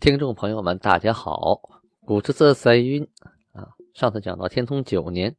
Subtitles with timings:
[0.00, 1.60] 听众朋友们，大家好，
[2.06, 3.06] 古之色塞晕
[3.52, 3.68] 啊。
[3.92, 5.36] 上次讲到天通九年，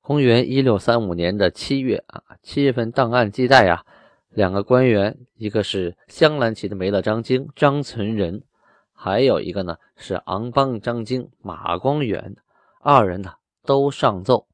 [0.00, 3.84] 公元一六三五年的七月啊，七月份档案记载啊，
[4.28, 8.44] 两个官员，一个是镶蓝旗的梅勒张经张存仁，
[8.92, 12.36] 还有一个呢是昂邦张经马光远，
[12.82, 13.32] 二人呢
[13.64, 14.46] 都上奏。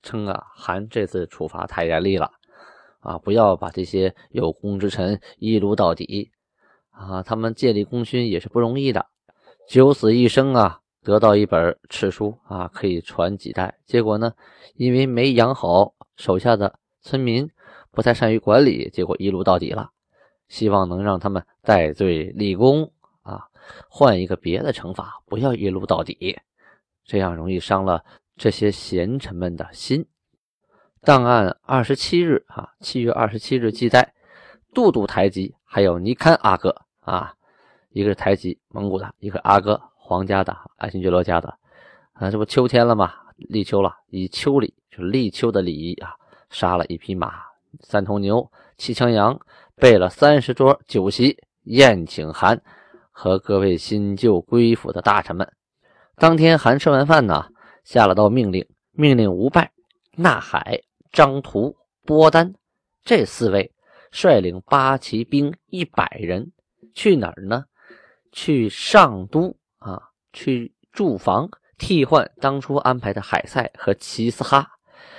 [0.00, 2.30] 称啊，韩这次处罚太严厉了
[3.00, 3.18] 啊！
[3.18, 6.30] 不要把这些有功之臣一撸到底
[6.96, 7.22] 啊！
[7.22, 9.06] 他们建立功勋也是不容易的，
[9.68, 13.78] 九死一生啊，得到一本赤书啊，可以传几代。
[13.84, 14.32] 结果呢，
[14.74, 17.50] 因为没养好手下的村民，
[17.90, 19.90] 不太善于管理，结果一撸到底了。
[20.48, 23.48] 希望能让他们戴罪立功啊，
[23.90, 26.38] 换一个别的惩罚，不要一撸到底，
[27.04, 28.04] 这样容易伤了。
[28.36, 30.06] 这些贤臣们的心。
[31.00, 34.14] 档案二十七日，啊，七月二十七日记载，
[34.74, 37.32] 杜度台吉还有尼堪阿哥啊，
[37.90, 41.48] 一个是台吉蒙古的，一个阿哥皇家的爱新觉罗家的
[42.12, 43.12] 啊，这不秋天了吗？
[43.36, 46.14] 立秋了，以秋礼就是立秋的礼仪啊，
[46.50, 47.32] 杀了一匹马，
[47.80, 49.38] 三头牛，七枪羊，
[49.76, 52.60] 备了三十桌酒席，宴请韩
[53.10, 55.50] 和各位新旧归府的大臣们。
[56.16, 57.46] 当天韩吃完饭呢。
[57.84, 59.70] 下了道命令，命令吴拜、
[60.16, 62.52] 纳海、张图、波丹
[63.04, 63.72] 这四位
[64.10, 66.50] 率领八旗兵一百人
[66.96, 67.66] 去哪儿呢？
[68.32, 70.02] 去上都啊，
[70.32, 71.48] 去驻防
[71.78, 74.68] 替换当初安排的海塞和齐斯哈。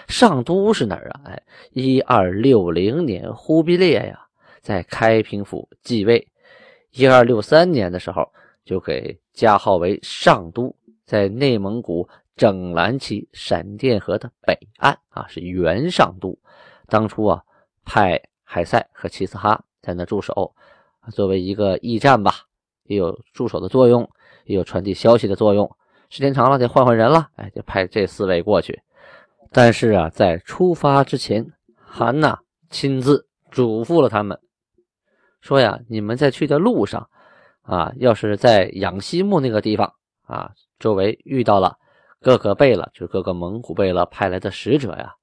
[0.10, 1.22] 上都是哪儿啊？
[1.28, 4.28] 哎，一二六零年，忽必烈呀
[4.62, 6.28] 在开平府继位，
[6.92, 8.30] 一二六三年的时候
[8.66, 10.76] 就给加号为上都，
[11.06, 12.10] 在内蒙古。
[12.38, 16.38] 整蓝旗闪电河的北岸啊，是原上都。
[16.86, 17.44] 当初啊，
[17.84, 20.54] 派海塞和齐斯哈在那驻守，
[21.12, 22.34] 作为一个驿站吧，
[22.84, 24.10] 也有驻守的作用，
[24.46, 25.70] 也有传递消息的作用。
[26.10, 28.82] 时间长了，得换换人了，哎，就派这四位过去。
[29.52, 34.40] 但是啊，在出发之前，韩呐亲自嘱咐了他们，
[35.42, 37.10] 说呀，你们在去的路上
[37.62, 41.78] 啊，要是在养西木那个地方啊，周围遇到了。
[42.20, 45.14] 各个贝勒就是各个蒙古贝勒派来的使者呀，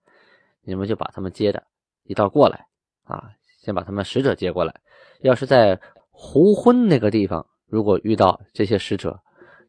[0.63, 1.61] 你们就把他们接着
[2.05, 2.69] 一道过来
[3.03, 3.31] 啊，
[3.61, 4.81] 先把他们使者接过来。
[5.25, 5.81] 要是在
[6.11, 9.19] 胡昏那个地方，如果遇到这些使者，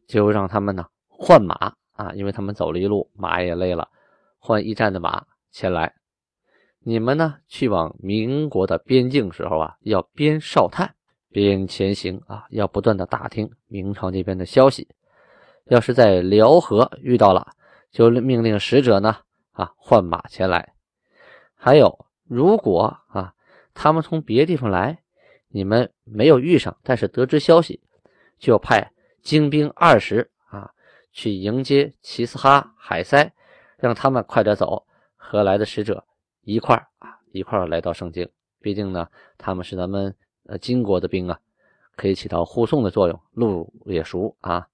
[0.06, 3.88] 就让他们呢换马啊，因为他们走了一路，马也累了，
[4.38, 5.94] 换驿站的马前来。
[6.80, 10.94] 你们呢去往民国的边境时候啊，要边哨探
[11.30, 14.86] 边前行啊，要不断的打听明朝那边的消息。
[15.64, 17.52] 要是在辽河遇到了，
[17.90, 19.16] 就命令使者呢
[19.52, 20.74] 啊换马前来。
[21.54, 23.32] 还有，如果啊
[23.72, 24.98] 他们从别地方来，
[25.56, 27.80] 你们没有遇上，但是得知消息，
[28.38, 30.70] 就派精兵二十啊
[31.12, 33.32] 去迎接齐斯哈、海塞，
[33.78, 34.86] 让他们快点走，
[35.16, 36.04] 和来的使者
[36.42, 38.28] 一块啊一块来到盛京。
[38.60, 39.08] 毕竟呢，
[39.38, 41.40] 他们是咱们呃金国的兵啊，
[41.96, 44.68] 可以起到护送的作用，路也熟啊。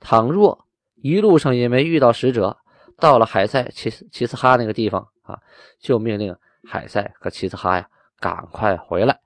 [0.00, 0.66] 倘若
[0.96, 2.58] 一路上也没遇到使者，
[2.98, 5.40] 到了海塞齐齐斯哈那个地方啊，
[5.78, 6.36] 就命令
[6.68, 7.88] 海塞和齐斯哈呀
[8.18, 9.18] 赶快回来。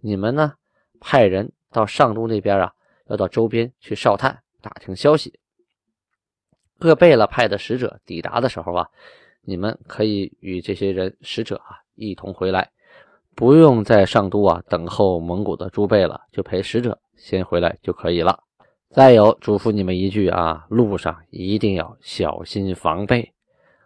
[0.00, 0.54] 你们呢，
[1.00, 2.72] 派人到上都那边啊，
[3.06, 5.38] 要到周边去哨探打听消息。
[6.78, 8.88] 各贝勒派的使者抵达的时候啊，
[9.42, 12.70] 你们可以与这些人使者啊一同回来，
[13.34, 18.42] 不用在上都啊等候蒙古的诸贝了，就陪使者先回来就可以了。
[18.88, 23.32] 再有嘱咐你们一句啊，路上一定要小心防备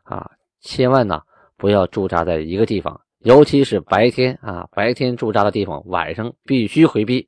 [0.05, 0.31] 啊，
[0.61, 1.20] 千万呢
[1.56, 7.26] 不要驻扎在一个地方，尤其是白天啊，白天驻扎的地方，晚上必须回避，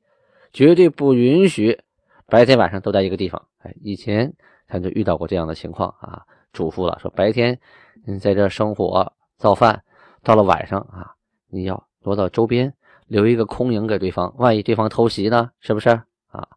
[0.53, 1.81] 绝对不允许
[2.27, 3.47] 白天晚上都在一个地方。
[3.63, 4.31] 哎，以前
[4.69, 6.21] 咱就遇到过这样的情况啊，
[6.53, 7.59] 嘱咐了说白天
[8.05, 9.83] 你在这生火造饭，
[10.21, 11.15] 到了晚上啊，
[11.47, 12.71] 你要挪到周边
[13.07, 15.89] 留一个空营给对方，万一对方偷袭呢，是不是
[16.27, 16.47] 啊？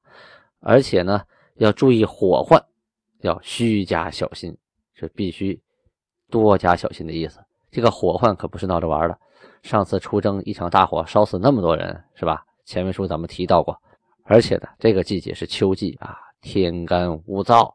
[0.61, 1.23] 而且呢，
[1.55, 2.63] 要注意火患，
[3.23, 4.55] 要虚加小心，
[4.93, 5.59] 是必须
[6.29, 7.41] 多加小心的意思。
[7.71, 9.19] 这个火患可不是闹着玩的。
[9.63, 12.45] 上次出征一场大火，烧死那么多人，是吧？
[12.65, 13.77] 前文书咱们提到过，
[14.25, 17.73] 而且呢，这个季节是秋季啊，天干物燥，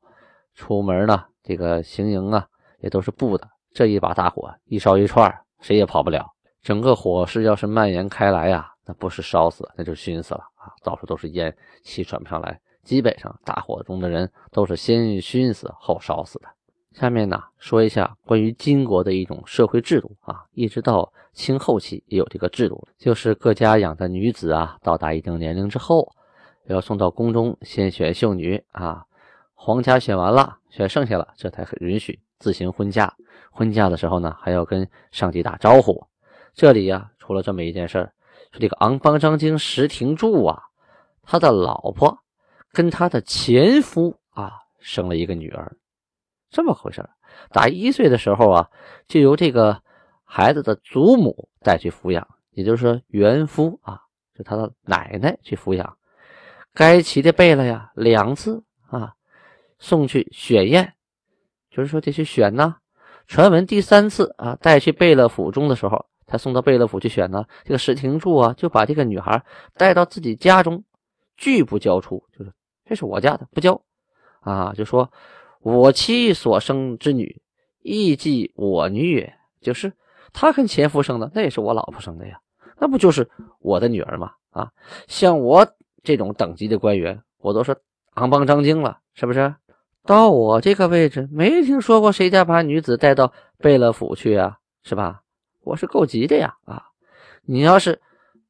[0.53, 2.47] 出门呢，这个行营啊
[2.79, 3.47] 也都是布的。
[3.73, 6.25] 这一把大火一烧一串，谁也跑不了。
[6.61, 10.71] 整个火势要是蔓延开来呀，那不是烧死，那就熏死了啊！
[10.81, 12.59] 到处都是烟，气喘不上来。
[12.83, 16.47] 基本上大火中的人都是先熏死后烧死的。
[16.97, 26.09] 下面呢，说一下关于金国的一种社会制度啊，一直到清后期也有这个制度，就是各家养的女子啊，到达一定年龄之后，
[26.67, 29.03] 要送到宫中先选秀女啊，
[29.53, 33.13] 皇家选完了，选剩下了，这才允许自行婚嫁。
[33.51, 36.01] 婚嫁的时候呢，还要跟上级打招呼。
[36.53, 38.13] 这里呀，出了这么一件事儿，
[38.53, 40.63] 说这个昂邦张京石廷柱啊，
[41.23, 42.17] 他的老婆
[42.71, 45.75] 跟他的前夫啊生了一个女儿。
[46.55, 47.09] 这么回事
[47.51, 48.69] 打一岁的时候啊，
[49.09, 49.81] 就由这个
[50.23, 53.99] 孩子的祖母带去抚养，也就是说原夫啊，
[54.33, 55.97] 就他的奶奶去抚养。
[56.73, 59.15] 该齐的贝勒呀，两次啊
[59.79, 60.93] 送去选验，
[61.69, 62.77] 就是说得去选呢。
[63.27, 67.43] 传闻第三次啊带去贝勒府中的时候，他送到贝勒府去选呢。
[67.65, 69.43] 这个石廷柱啊就把这个女孩
[69.73, 70.85] 带到自己家中，
[71.35, 72.53] 拒不交出，就是
[72.85, 73.81] 这是我家的，不交
[74.39, 75.11] 啊，就说。
[75.65, 77.41] 我妻所生之女，
[77.81, 79.33] 亦即我女也。
[79.61, 79.91] 就是
[80.31, 82.39] 他跟前夫生的，那也是我老婆生的呀，
[82.77, 83.27] 那不就是
[83.61, 84.33] 我的女儿吗？
[84.51, 84.71] 啊，
[85.07, 85.67] 像我
[86.03, 87.75] 这种等级的官员，我都是
[88.13, 89.55] 昂邦张京了，是不是？
[90.05, 95.23] 到我这个位置，没听说过谁家把女子带到贝勒府去啊，是吧？
[95.63, 96.57] 我是够急的呀！
[96.65, 96.83] 啊，
[97.41, 97.99] 你要是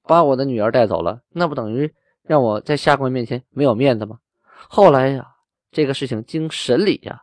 [0.03, 4.19] 把我的女儿带走了，那不等于让我在下官面前没有面子吗？
[4.67, 5.34] 后来呀。
[5.75, 7.21] 这个事情经审理呀，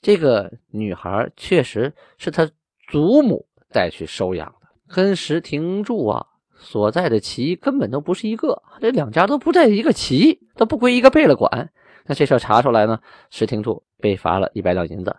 [0.00, 2.50] 这个女孩确实是他
[2.88, 6.26] 祖母带去收养的，跟石廷柱啊
[6.56, 11.70] 所在的旗根本都不是一个，这两家都不在一个旗，都不归一个贝勒管。
[12.04, 12.98] 那这事查出来呢，
[13.30, 15.14] 石廷柱被罚了一百两银子，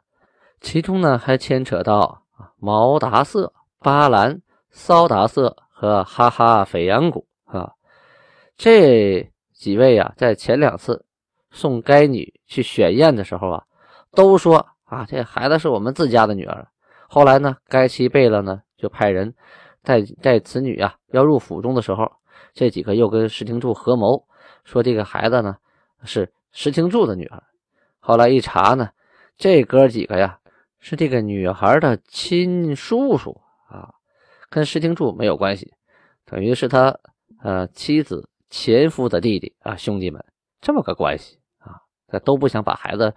[0.60, 2.26] 其中呢还牵扯到
[2.58, 4.42] 毛达色、巴兰、
[4.72, 7.72] 骚达色和哈哈斐扬古啊
[8.58, 11.06] 这几位啊，在前两次。
[11.56, 13.64] 送该女去选验的时候啊，
[14.12, 16.68] 都说啊，这孩子是我们自家的女儿。
[17.08, 19.34] 后来呢，该妻贝勒呢就派人
[19.82, 22.12] 带带此女啊要入府中的时候，
[22.54, 24.24] 这几个又跟石廷柱合谋，
[24.64, 25.58] 说这个孩子呢
[26.04, 27.42] 是石廷柱的女儿。
[28.00, 28.92] 后来一查呢，
[29.36, 30.38] 这哥几个呀
[30.80, 33.96] 是这个女孩的亲叔叔啊，
[34.52, 35.74] 跟石廷柱没有关系，
[36.24, 36.96] 等于是他
[37.42, 40.24] 呃妻子前夫的弟弟啊兄弟们
[40.62, 41.40] 这么个关系。
[42.14, 43.16] 那都不想把孩子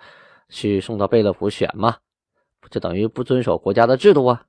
[0.49, 1.99] 去送到贝勒府选嘛，
[2.71, 4.47] 就等于不遵守国家的制度啊。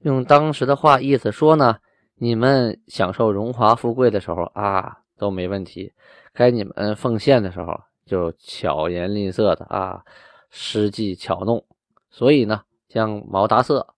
[0.00, 1.78] 用当时的话意思说呢，
[2.16, 5.92] 你们享受荣华富贵的时候啊都没问题，
[6.32, 10.02] 该你们奉献的时候就巧言令色的啊，
[10.50, 11.64] 施计巧弄。
[12.10, 13.94] 所以呢，将毛达色，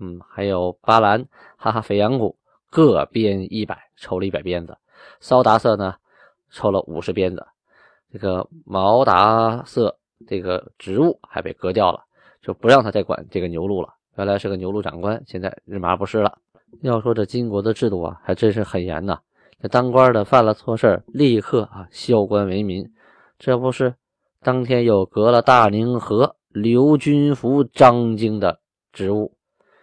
[0.00, 1.24] 嗯，还有巴兰、
[1.56, 2.36] 哈哈肥羊谷
[2.70, 4.74] 各编一百，抽了一百鞭子；
[5.20, 5.94] 骚达瑟呢，
[6.50, 7.46] 抽了五十鞭子。
[8.12, 12.00] 这个毛达瑟这个职务还被革掉了，
[12.40, 13.94] 就不让他再管这个牛录了。
[14.16, 16.38] 原来是个牛录长官，现在日麻不是了。
[16.82, 19.20] 要说这金国的制度啊，还真是很严呐。
[19.60, 22.90] 这当官的犯了错事立刻啊削官为民。
[23.38, 23.94] 这不是
[24.40, 28.60] 当天又革了大宁河刘军福张京的
[28.92, 29.36] 职务，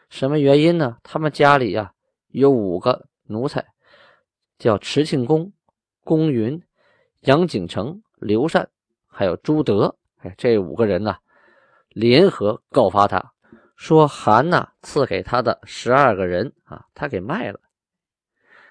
[0.10, 0.98] 什么原因呢？
[1.04, 1.94] 他们家里呀
[2.28, 3.66] 有五个奴才，
[4.58, 5.54] 叫池庆公、
[6.04, 6.62] 公云、
[7.22, 8.02] 杨景成。
[8.18, 8.70] 刘禅
[9.08, 11.18] 还有朱德，哎，这五个人呢，
[11.90, 13.34] 联合告发他，
[13.76, 17.60] 说韩呐赐给他的十二个人啊，他给卖了，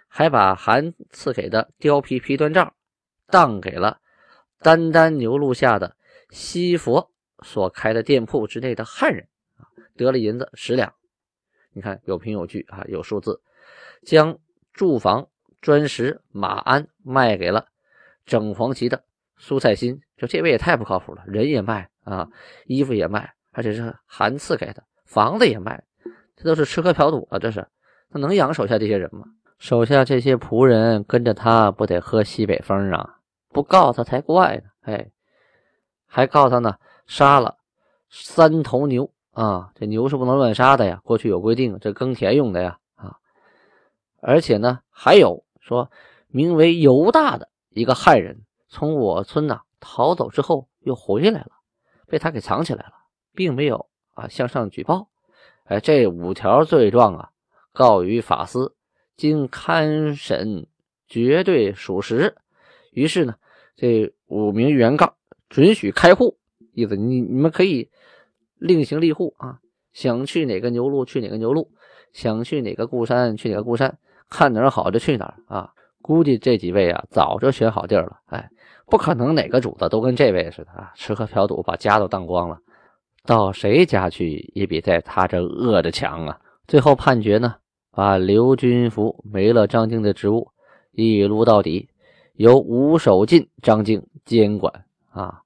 [0.09, 2.75] 还把韩赐给的貂皮皮缎罩
[3.27, 4.01] 当给了
[4.61, 5.97] 丹丹牛录下的
[6.31, 10.95] 西佛所开的店铺之内的汉人啊，得了银子十两。
[11.73, 13.43] 你看有凭有据啊，有数字，
[14.05, 14.39] 将
[14.73, 15.29] 住房
[15.61, 17.67] 砖石马鞍卖给了
[18.25, 19.05] 整黄旗的。
[19.37, 22.29] 苏菜心，就这位也太不靠谱了，人也卖啊，
[22.67, 25.83] 衣服也卖，而且是韩赐给的，房子也卖，
[26.37, 27.39] 这都是吃喝嫖赌啊！
[27.39, 27.67] 这是，
[28.11, 29.27] 他能养手下这些人吗？
[29.59, 33.19] 手下这些仆人跟着他，不得喝西北风啊？
[33.51, 34.63] 不告他才怪呢！
[34.83, 35.11] 哎，
[36.07, 36.77] 还告他呢，
[37.07, 37.57] 杀了
[38.11, 39.71] 三头牛啊！
[39.75, 43.17] 这牛是不能乱杀的呀，过去有规定，这耕田用的呀啊！
[44.21, 45.91] 而且呢，还有说
[46.29, 48.41] 名为犹大的一个汉人。
[48.75, 51.53] 从我村呐逃走之后又回来了，
[52.09, 52.93] 被他给藏起来了，
[53.33, 55.09] 并没有啊向上举报。
[55.63, 57.31] 哎，这五条罪状啊，
[57.73, 58.75] 告于法司，
[59.17, 60.67] 经勘审
[61.07, 62.35] 绝对属实。
[62.91, 63.37] 于是呢，
[63.77, 65.15] 这五名原告
[65.49, 66.37] 准许开户，
[66.73, 67.89] 意思你你们可以
[68.57, 69.61] 另行立户啊，
[69.93, 71.71] 想去哪个牛路去哪个牛路，
[72.13, 75.73] 想去哪个固山去哪个固山，看哪儿好就去哪儿啊。
[76.07, 78.47] 估计这几位啊早就选好地儿了，哎，
[78.85, 82.59] 不可能哪个主子都跟这位似的啊，吃喝嫖赌把家都当光了，
[83.25, 86.39] 到谁家去也比在他这饿着强啊。
[86.69, 87.55] 最后判决呢，
[87.91, 90.47] 把刘军福没了张静的职务，
[90.93, 91.89] 一撸到底。
[92.35, 95.41] 由吴守进、张静监管啊，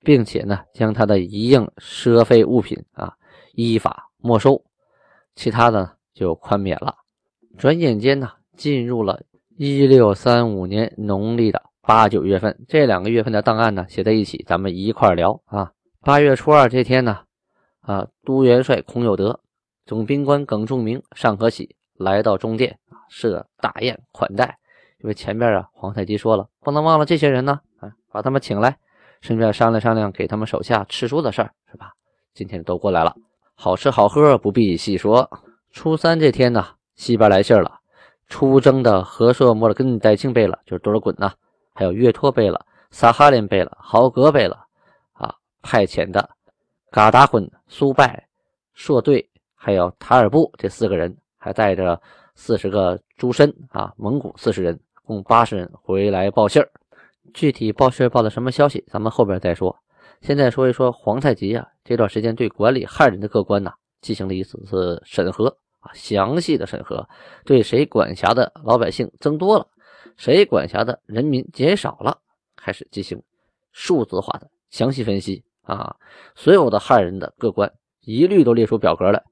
[0.00, 3.12] 并且呢，将他的一应奢费物品啊
[3.52, 4.64] 依法没收，
[5.34, 6.94] 其他的就宽免了。
[7.58, 9.20] 转眼间呢，进入了
[9.60, 15.72] 一六三五年农历的八九月份，这两个月份的档案呢写在一起，咱们一块聊啊。
[16.00, 17.22] 八月初二这天呢，
[17.80, 19.40] 啊，都元帅孔有德、
[19.84, 24.58] 总兵官耿仲明、尚可喜来到中殿，设大宴款待。
[25.02, 28.78] 因为前边啊，皇太极说了，不能忘了这些人呢，啊，把他们请来，
[29.20, 31.94] 顺便商量商量给他们手下吃书的事儿，是吧？
[32.32, 33.16] 今天都过来了，
[33.56, 35.28] 好吃好喝不必细说。
[35.72, 37.77] 初三这天呢，西边来信了，
[38.28, 41.32] 出征的和硕莫尔根代庆贝勒，就是多尔衮呐，
[41.74, 44.56] 还有岳托贝勒，萨哈林贝勒，豪格贝勒，
[45.12, 46.28] 啊，派遣的
[46.90, 48.28] 嘎达浑、苏拜、
[48.74, 52.00] 硕队，还有塔尔布这四个人，还带着
[52.34, 54.78] 四十个诸身啊，蒙古四十人。
[55.04, 56.68] 共八十人回来报信儿，
[57.32, 59.74] 具体报信报的什么消息，咱们后边再说。
[60.20, 67.08] 现在说一说皇太极啊，这段时间对管理汉人的各官呐，进行了一次次审核啊，详细的审核，
[67.44, 69.66] 对谁管辖的老百姓增多了，
[70.16, 72.18] 谁管辖的人民减少了，
[72.56, 73.22] 开始进行
[73.72, 75.96] 数字化的详细分析啊，
[76.34, 79.22] 所有的汉人的各官一律都列出表格来，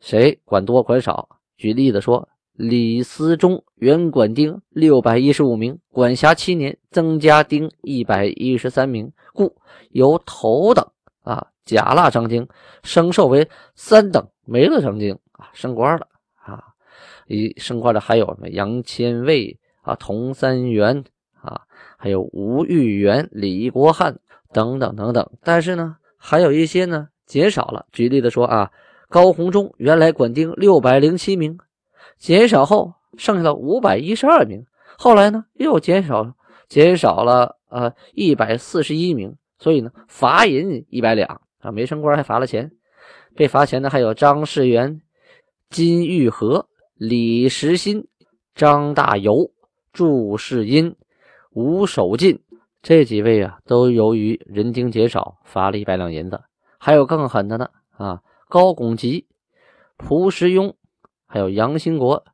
[0.00, 1.28] 谁管多管少。
[1.56, 2.28] 举例子说。
[2.58, 9.54] 李思忠原管丁六百一十五名，管辖七年，增加丁一百一十三名，故
[9.90, 10.84] 由头等
[11.22, 12.48] 啊甲腊张京
[12.82, 16.06] 升授为三等，没了张京啊升官了
[16.44, 16.62] 啊，
[17.26, 21.02] 一升官的还有什么杨千卫啊、童三元
[21.40, 21.62] 啊，
[21.96, 24.18] 还有吴玉元、李国汉
[24.52, 25.30] 等等等等。
[25.42, 27.86] 但是呢，还有一些呢减少了。
[27.92, 28.70] 举例子说啊，
[29.08, 31.58] 高鸿忠原来管丁六百零七名。
[32.18, 34.66] 减少后剩下了五百一十二名，
[34.98, 36.34] 后来呢又减少，
[36.66, 42.72] 减少了呃一百四十一名，所以呢罚银一百两啊，没升官还罚了钱。
[43.36, 45.00] 被罚钱的还有张世元、
[45.70, 48.06] 金玉和、李时新、
[48.54, 49.50] 张大猷、
[49.92, 50.96] 祝世英、
[51.52, 52.40] 吴守进
[52.80, 56.40] 这几位啊，都由于人丁减少罚了一百两银子。
[56.78, 59.26] 还有更狠的呢啊，高拱吉、
[59.96, 60.72] 蒲时庸。
[61.26, 62.24] 还有杨兴国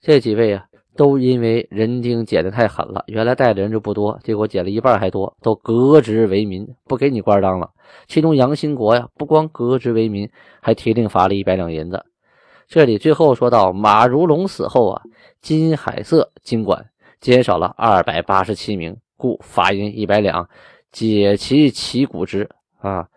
[0.00, 7.70] 这几位啊，都因为人丁减的太狠了，原来带的人就不多，结果减了一半还多，都革职为民，不给你官当了。
[8.08, 10.28] 其中杨兴国呀，不光革职为民，
[10.60, 12.04] 还提令罚了一百两银子。
[12.68, 15.02] 这里最后说到马如龙死后啊，
[15.40, 20.48] 金海瑟经管减少了二百八十七名，故罚银一百两，
[20.90, 22.48] 解其旗鼓职
[22.80, 23.08] 啊，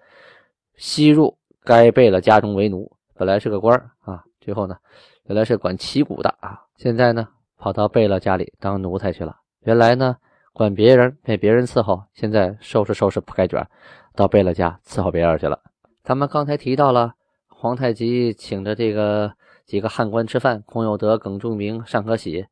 [0.76, 4.24] 吸入该贝勒家中为奴，本来是个官啊。
[4.40, 4.78] 最后呢，
[5.26, 7.28] 原来是管旗鼓的啊，现在呢
[7.58, 9.36] 跑到贝勒家里当奴才去了。
[9.62, 10.16] 原来呢
[10.54, 13.68] 管别人被别人伺候，现在收拾收拾铺盖卷，
[14.16, 15.60] 到贝勒家伺候别人去了。
[16.04, 17.14] 咱们刚才提到了
[17.62, 19.34] 皇太极请的这个
[19.66, 22.46] 几个汉官吃饭，孔有德、耿仲明、尚可喜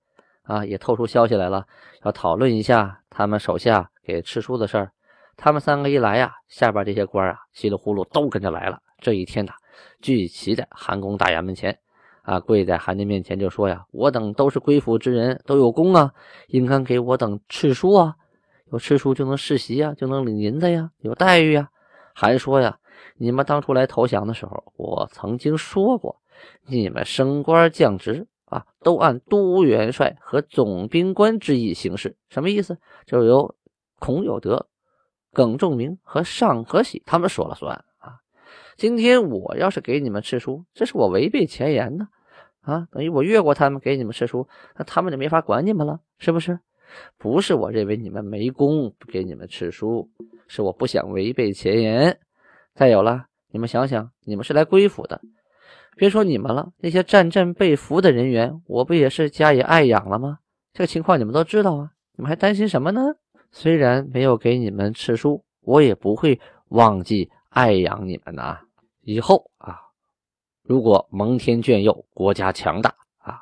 [0.44, 1.66] 啊，也透出消息来了，
[2.04, 4.92] 要讨论一下他们手下给吃书的事儿。
[5.38, 8.82] 他们三个一来呀，下边这些官啊稀里糊涂都跟着来了。
[9.00, 9.54] 这一天呐，
[10.02, 11.80] 聚齐在韩宫大衙门前。
[12.24, 16.12] 啊，跪在韩家面前就说呀：“我等都是归附之人，都有功啊，
[16.48, 18.16] 应该给我等敕书啊，
[18.74, 21.70] 有敕书就能世袭啊，就能领银子呀，有待遇呀。”
[22.14, 22.78] 还说呀
[23.18, 26.22] ：“你们当初来投降的时候，我曾经说过，
[26.66, 32.16] 你们升官降职啊，都按都元帅和总兵官之意行事。
[32.30, 32.78] 什么意思？
[33.06, 33.56] 就由
[34.00, 34.68] 孔有德、
[35.32, 38.16] 耿仲明和尚可喜他们说了算啊。
[38.76, 42.08] 今天我要是给你们赐书，这是我违背前言呢。”
[42.68, 46.60] 啊，等于我越过他们给你们吃书，那他们就没法管你们了，是不是？
[47.18, 50.10] 不是我认为你们没功不给你们吃书，
[50.50, 52.20] 是我不想违背前言。
[52.78, 55.20] 再有了，你们想想，你们是来归府的，
[55.96, 60.38] 别说你们了，那些战阵被俘的人员，我不也是加以爱养了吗？
[60.74, 63.02] 这个情况你们都知道啊，你们还担心什么呢？
[63.52, 68.60] 虽然没有给你们吃书，我也不会忘记爱养你们呐。
[69.02, 69.80] 以后啊。
[70.62, 73.40] 如果蒙天眷佑，国家强大啊，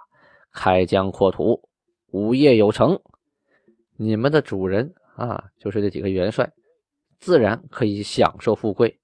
[0.53, 1.67] 开疆扩土，
[2.11, 3.01] 武业有成，
[3.97, 6.49] 你们的主人啊，就是这几个元帅，
[7.19, 8.97] 自然可以享受富贵。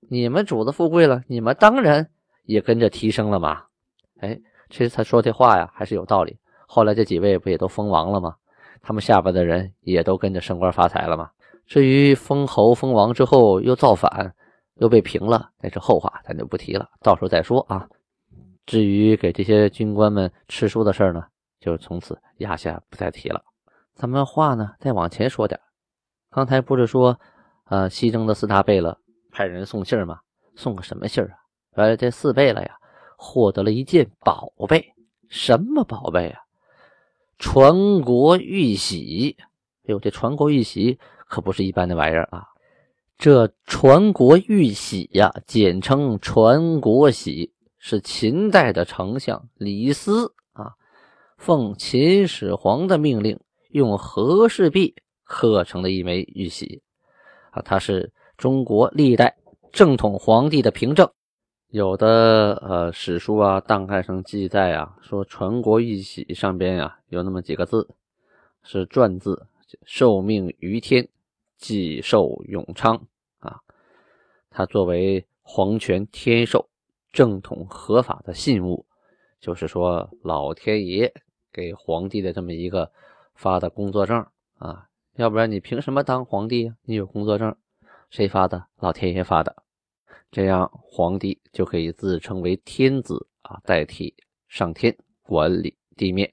[0.00, 2.08] 你们主子富贵了，你们当然
[2.44, 3.64] 也跟着提升了嘛。
[4.20, 4.38] 哎，
[4.70, 6.38] 其实他说这话呀，还是有道理。
[6.66, 8.34] 后来这几位不也都封王了吗？
[8.80, 11.30] 他们下边的人也都跟着升官发财了吗？
[11.66, 14.34] 至于封侯封王之后又造反，
[14.76, 17.88] 又被平了，那是后话，咱就不提了，到时候再说啊。
[18.64, 21.24] 至于给这些军官们吃书的事呢，
[21.60, 23.42] 就从此压下不再提了。
[23.94, 25.60] 咱们话呢再往前说点，
[26.30, 27.18] 刚才不是说，
[27.64, 28.98] 呃，西征的四大贝勒
[29.38, 30.18] 派人送信吗？
[30.56, 31.30] 送个什么信啊？
[31.76, 32.76] 原来这四贝勒呀，
[33.16, 34.92] 获得了一件宝贝，
[35.28, 36.40] 什么宝贝啊？
[37.38, 39.36] 传国玉玺。
[39.38, 42.48] 哎呦，这传国玉玺可不是一般的玩意儿啊！
[43.16, 50.72] 这传国玉玺呀，简称传国玺，是秦代的丞相李斯啊，
[51.36, 53.38] 奉秦始皇的命令，
[53.70, 56.82] 用和氏璧刻成的一枚玉玺
[57.52, 59.36] 啊，它是中国历代
[59.72, 61.10] 正统皇帝的凭证。
[61.70, 67.88] 有的呃史书啊、档案上记载啊，说传国玉玺上边呀有那么几个字，
[68.62, 69.48] 是篆字，
[69.84, 71.08] 受命于天，
[71.56, 73.08] 既寿永昌
[73.40, 73.58] 啊。
[74.50, 76.68] 它作为皇权天授、
[77.12, 78.86] 正统合法的信物，
[79.40, 81.12] 就是说老天爷
[81.52, 82.92] 给皇帝的这么一个
[83.34, 84.24] 发的工作证
[84.58, 86.76] 啊，要不然你凭什么当皇帝啊？
[86.84, 87.56] 你有工作证，
[88.10, 88.66] 谁发的？
[88.76, 89.64] 老天爷发的。
[90.30, 94.14] 这样，皇帝就可以自称为天子啊，代替
[94.46, 96.30] 上天管理地面。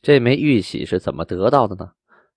[0.00, 1.92] 这枚玉玺是怎么得到的呢？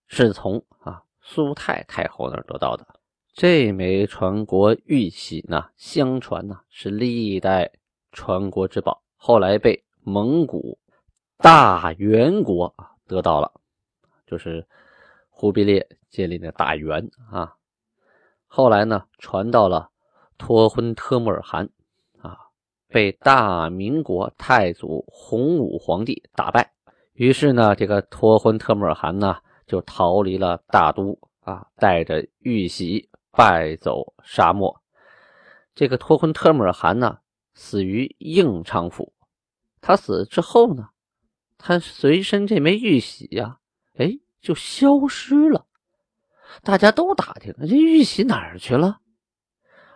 [0.08, 2.86] 是从啊苏太太后那儿得到的。
[3.34, 7.72] 这枚传国玉玺呢，相传呢是历代
[8.12, 10.78] 传国之宝，后来被蒙古
[11.38, 13.52] 大元国啊得到了，
[14.28, 14.68] 就是
[15.30, 17.56] 忽必烈建立的大元啊。
[18.56, 19.90] 后来呢，传到了。
[20.38, 21.68] 托婚特木尔汗
[22.22, 22.38] 啊，
[22.88, 26.72] 被大明国太祖洪武皇帝打败，
[27.14, 34.80] 于是呢，这个托婚特木尔汗呢就逃离了大都啊，带着玉玺败走沙漠。
[35.74, 37.18] 这个托婚特木尔汗呢
[37.56, 39.12] 死于应昌府，
[39.82, 40.90] 他死之后呢，
[41.58, 43.58] 他随身这枚玉玺呀，
[43.98, 44.12] 哎，
[44.42, 45.66] 就消失了。
[46.62, 49.00] 大家都打听，这玉玺哪儿去了？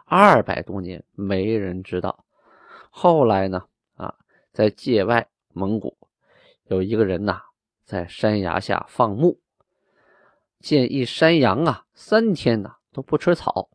[0.06, 2.26] 二百多年没人知道。
[2.89, 3.65] 后来呢？
[3.96, 4.15] 啊，
[4.52, 5.98] 在界外蒙古
[6.65, 7.41] 有一个人呐，
[7.84, 9.39] 在山崖下放牧，
[10.60, 13.70] 见一山羊啊，三天呐都不吃草，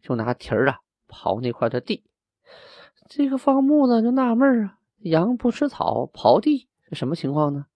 [0.00, 2.04] 就拿蹄儿啊刨那块的地。
[3.08, 7.66] 这个放牧的就纳闷啊，羊不吃草，刨地是什么情况呢？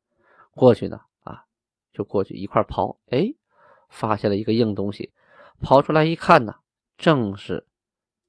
[0.52, 1.44] 过去呢，啊，
[1.92, 3.34] 就过去一块刨，哎，
[3.88, 5.12] 发现了一个硬东西，
[5.60, 6.54] 跑出来一看呢，
[6.96, 7.66] 正是。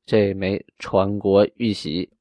[0.05, 2.11] 这枚传国玉玺，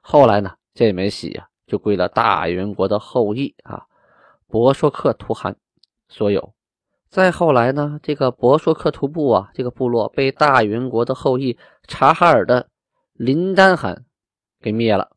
[0.00, 3.86] 后来呢，这枚玺呀就归了大元国的后裔啊，
[4.48, 5.56] 博硕克图汗
[6.08, 6.52] 所有。
[7.08, 12.68] 再后来呢，这个博硕克图部啊，这个部落被大元国的后裔察哈尔的
[13.12, 14.04] 林丹汗
[14.60, 15.12] 给灭了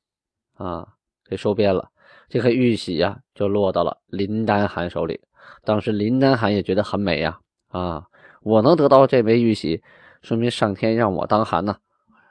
[0.54, 0.88] 啊，
[1.26, 1.90] 给收编了。
[2.30, 5.20] 这个玉玺呀，就落到了林丹汗手里。
[5.64, 8.08] 当时林丹汗也觉得很美呀，啊，
[8.42, 9.82] 我能得到这枚玉玺。
[10.22, 11.78] 说明上天让我当汗呢，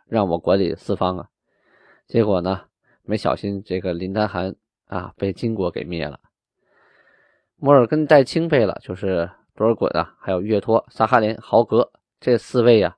[0.06, 1.28] 让我管理四方啊。
[2.06, 2.62] 结果呢，
[3.02, 4.54] 没小心这个林丹汗
[4.86, 6.18] 啊被金国给灭了。
[7.56, 12.96] 摩尔根代清贝勒就是多尔衮啊，还有岳托、萨哈林、豪格这四位啊，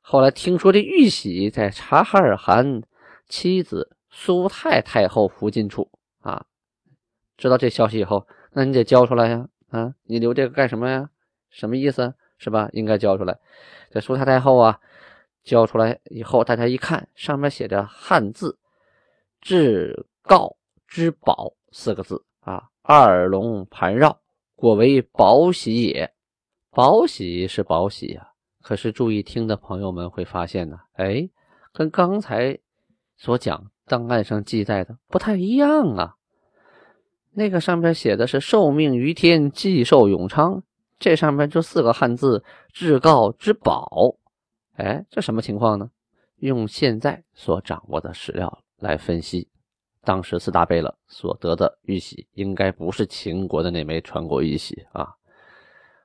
[0.00, 2.82] 后来听说这玉玺在察哈尔汗
[3.28, 5.90] 妻子苏太太后附近处
[6.20, 6.46] 啊，
[7.36, 8.26] 知道这消息以后，
[8.58, 11.08] 那你得交出来呀啊，你留这个干什么呀？
[11.48, 12.12] 什么意思？
[12.38, 12.68] 是吧？
[12.72, 13.38] 应该交出来。
[13.88, 14.80] 这苏太太后啊，
[15.44, 18.58] 交出来以后，大家一看，上面写着汉字
[19.40, 20.56] “至告
[20.88, 24.18] 之宝”四个字啊，二龙盘绕，
[24.56, 26.12] 果为宝玺也。
[26.72, 31.30] 宝玺是宝玺啊，可是注意听的朋友们会发现呢，哎，
[31.72, 32.58] 跟刚才
[33.16, 36.16] 所讲档案上记载的不太一样啊。
[37.38, 40.60] 那个上面写的是“受命于天，既寿永昌”。
[40.98, 42.42] 这上面就四个汉字
[42.74, 44.16] “至高之宝”，
[44.74, 45.88] 哎，这什么情况呢？
[46.38, 49.48] 用现在所掌握的史料来分析，
[50.02, 55.14] 当时四大贝勒所得的玉玺，应该不是秦国的那枚传国玉玺啊。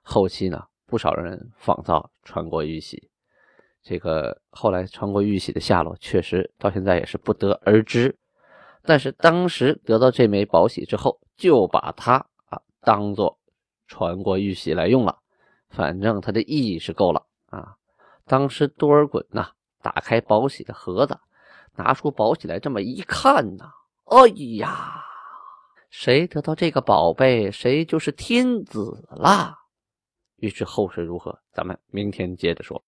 [0.04, 3.10] 后期呢，不少人仿造传国玉玺，
[3.82, 8.16] 这个后来传国玉玺的下落，确实到现在也是不得而知。
[8.84, 13.40] 但是当时得到这枚宝玺之后，就把它啊当做。
[13.88, 15.20] 传国玉玺来用了。
[15.70, 17.76] 反正它的意义是够了啊！
[18.26, 19.50] 当时多尔衮呐，
[19.82, 21.20] 打开宝玺的盒子，
[21.76, 23.72] 拿出宝玺来，这么一看呐，
[24.06, 25.04] 哎呀，
[25.90, 29.58] 谁得到这个宝贝，谁就是天子啦！
[30.38, 32.82] 欲知后事如何，咱们明天接着说。